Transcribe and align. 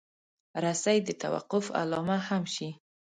رسۍ 0.63 0.97
د 1.07 1.09
توقف 1.23 1.65
علامه 1.79 2.17
هم 2.27 2.43
شي. 2.55 2.69